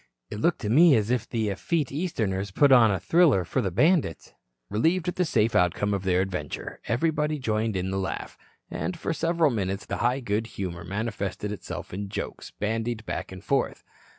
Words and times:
"It 0.31 0.39
looked 0.39 0.61
to 0.61 0.69
me 0.71 0.95
as 0.95 1.11
if 1.11 1.29
the 1.29 1.49
effete 1.51 1.91
Easterners 1.91 2.49
put 2.49 2.71
on 2.71 2.89
the 2.89 2.99
thriller 2.99 3.45
for 3.45 3.61
the 3.61 3.69
bandits." 3.69 4.33
Relieved 4.67 5.07
at 5.07 5.15
the 5.15 5.25
safe 5.25 5.53
outcome 5.55 5.93
of 5.93 6.05
their 6.05 6.21
adventure, 6.21 6.79
everybody 6.87 7.37
joined 7.37 7.75
in 7.77 7.91
the 7.91 7.99
laugh, 7.99 8.35
and 8.71 8.97
for 8.97 9.13
several 9.13 9.51
minutes 9.51 9.85
the 9.85 9.97
high 9.97 10.19
good 10.19 10.47
humor 10.57 10.83
manifested 10.83 11.51
itself 11.51 11.93
in 11.93 12.09
jokes 12.09 12.49
bandied 12.49 13.05
back 13.05 13.31
and 13.31 13.43
forth. 13.43 13.83